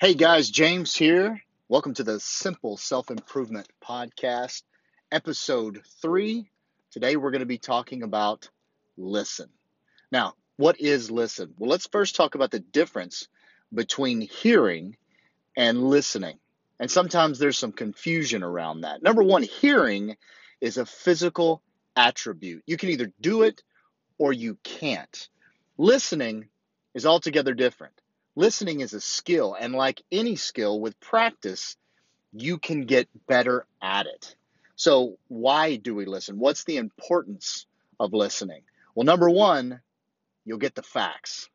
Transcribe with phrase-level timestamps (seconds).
[0.00, 1.42] Hey guys, James here.
[1.68, 4.62] Welcome to the Simple Self Improvement Podcast,
[5.12, 6.48] episode three.
[6.90, 8.48] Today we're going to be talking about
[8.96, 9.50] listen.
[10.10, 11.52] Now, what is listen?
[11.58, 13.28] Well, let's first talk about the difference
[13.74, 14.96] between hearing
[15.54, 16.38] and listening.
[16.78, 19.02] And sometimes there's some confusion around that.
[19.02, 20.16] Number one, hearing
[20.62, 21.60] is a physical
[21.94, 22.62] attribute.
[22.66, 23.62] You can either do it
[24.16, 25.28] or you can't.
[25.76, 26.48] Listening
[26.94, 27.99] is altogether different.
[28.36, 31.76] Listening is a skill, and like any skill, with practice,
[32.32, 34.36] you can get better at it.
[34.76, 36.38] So, why do we listen?
[36.38, 37.66] What's the importance
[37.98, 38.62] of listening?
[38.94, 39.80] Well, number one,
[40.44, 41.50] you'll get the facts.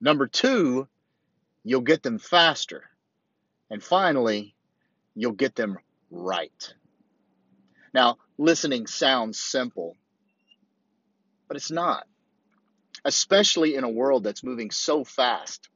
[0.00, 0.88] Number two,
[1.64, 2.84] you'll get them faster.
[3.70, 4.54] And finally,
[5.14, 5.78] you'll get them
[6.10, 6.74] right.
[7.92, 9.96] Now, listening sounds simple,
[11.46, 12.06] but it's not,
[13.04, 15.68] especially in a world that's moving so fast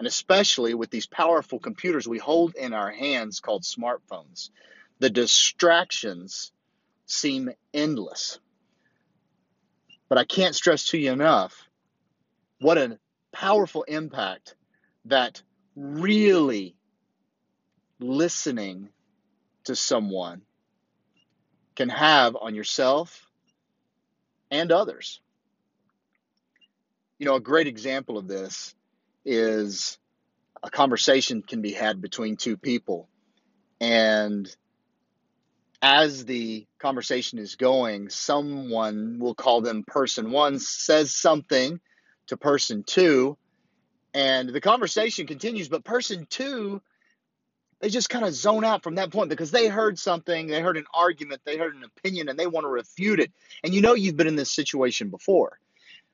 [0.00, 4.48] and especially with these powerful computers we hold in our hands called smartphones.
[4.98, 6.52] The distractions
[7.04, 8.38] seem endless.
[10.08, 11.68] But I can't stress to you enough
[12.60, 12.98] what a
[13.30, 14.54] powerful impact
[15.04, 15.42] that
[15.76, 16.76] really
[17.98, 18.88] listening
[19.64, 20.40] to someone
[21.76, 23.26] can have on yourself
[24.50, 25.20] and others.
[27.18, 28.74] You know, a great example of this
[29.30, 29.96] is
[30.60, 33.08] a conversation can be had between two people.
[33.80, 34.54] And
[35.80, 41.80] as the conversation is going, someone will call them person one, says something
[42.26, 43.38] to person two,
[44.12, 46.82] and the conversation continues, but person two,
[47.78, 50.76] they just kind of zone out from that point because they heard something, they heard
[50.76, 53.30] an argument, they heard an opinion, and they want to refute it.
[53.62, 55.60] And you know you've been in this situation before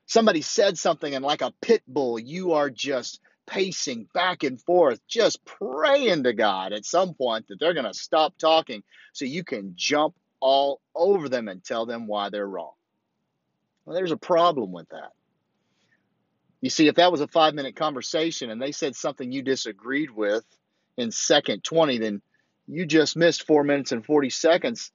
[0.06, 5.00] somebody said something and like a pit bull you are just pacing back and forth
[5.06, 9.44] just praying to god at some point that they're going to stop talking so you
[9.44, 12.72] can jump all over them and tell them why they're wrong.
[13.84, 15.12] Well there's a problem with that.
[16.60, 20.10] You see if that was a five minute conversation and they said something you disagreed
[20.10, 20.44] with
[20.96, 22.22] in second 20 then
[22.66, 24.90] you just missed four minutes and 40 seconds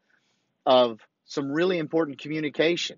[0.66, 2.98] of some really important communication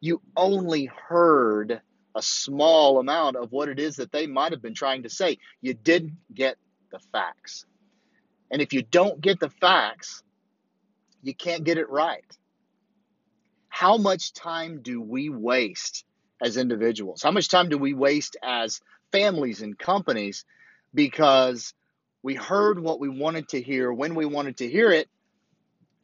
[0.00, 1.80] you only heard
[2.14, 5.38] a small amount of what it is that they might have been trying to say.
[5.60, 6.56] You didn't get
[6.90, 7.64] the facts.
[8.50, 10.22] And if you don't get the facts,
[11.22, 12.24] you can't get it right.
[13.68, 16.04] How much time do we waste
[16.42, 17.22] as individuals?
[17.22, 18.80] How much time do we waste as
[19.12, 20.44] families and companies
[20.94, 21.74] because
[22.22, 25.08] we heard what we wanted to hear when we wanted to hear it,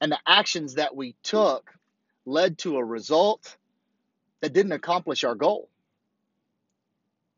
[0.00, 1.70] and the actions that we took
[2.26, 3.56] led to a result
[4.44, 5.70] that didn't accomplish our goal.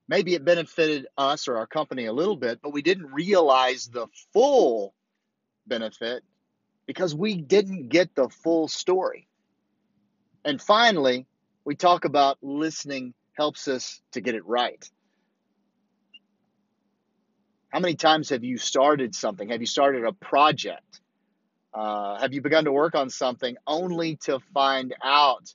[0.08, 4.08] Maybe it benefited us or our company a little bit, but we didn't realize the
[4.32, 4.92] full
[5.68, 6.24] benefit
[6.84, 9.28] because we didn't get the full story.
[10.44, 11.26] And finally,
[11.64, 14.84] we talk about listening helps us to get it right.
[17.68, 19.50] How many times have you started something?
[19.50, 21.00] Have you started a project?
[21.72, 25.54] Uh, have you begun to work on something only to find out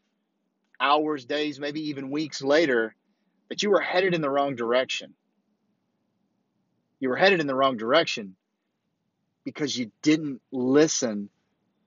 [0.81, 2.95] hours, days, maybe even weeks later
[3.49, 5.13] that you were headed in the wrong direction.
[6.99, 8.35] You were headed in the wrong direction
[9.43, 11.29] because you didn't listen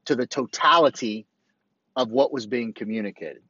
[0.06, 1.26] to the totality
[1.96, 3.42] of what was being communicated.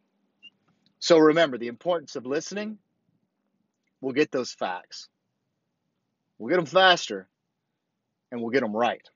[0.99, 2.78] So remember the importance of listening.
[4.00, 5.09] We'll get those facts.
[6.38, 7.28] We'll get them faster
[8.31, 9.06] and we'll get them right.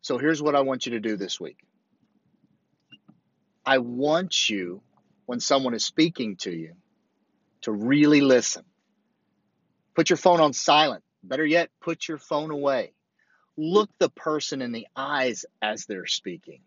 [0.00, 1.58] So here's what I want you to do this week
[3.66, 4.82] I want you,
[5.26, 6.74] when someone is speaking to you,
[7.62, 8.64] to really listen.
[9.94, 11.02] Put your phone on silent.
[11.22, 12.92] Better yet, put your phone away.
[13.56, 16.60] Look the person in the eyes as they're speaking.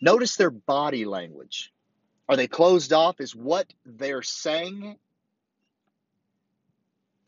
[0.00, 1.72] Notice their body language.
[2.28, 3.20] Are they closed off?
[3.20, 4.96] Is what they're saying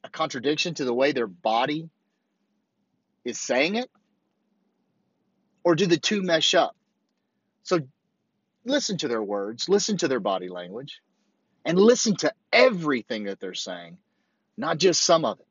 [0.04, 1.88] a contradiction to the way their body
[3.24, 3.90] is saying it?
[5.64, 6.76] Or do the two mesh up?
[7.62, 7.80] So
[8.68, 11.00] listen to their words, listen to their body language,
[11.64, 13.98] and listen to everything that they're saying,
[14.56, 15.46] not just some of it.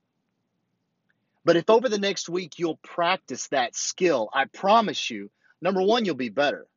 [1.45, 5.29] But if over the next week you'll practice that skill, I promise you,
[5.61, 6.67] number one, you'll be better.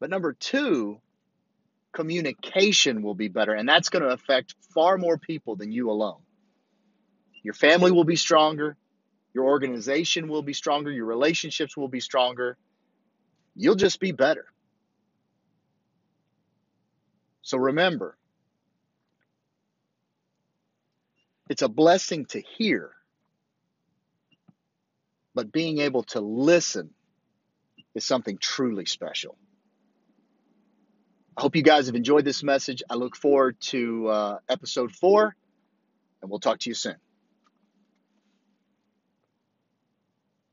[0.00, 1.00] But number two,
[1.92, 6.20] communication will be better, and that's going to affect far more people than you alone.
[7.42, 8.76] Your family will be stronger,
[9.34, 12.56] your organization will be stronger, your relationships will be stronger.
[13.54, 14.46] You'll just be better.
[17.46, 18.18] So remember,
[21.48, 22.90] It's a blessing to hear,
[25.34, 26.90] but being able to listen
[27.94, 29.36] is something truly special.
[31.36, 32.82] I hope you guys have enjoyed this message.
[32.90, 35.36] I look forward to uh, episode four,
[36.20, 36.96] and we'll talk to you soon.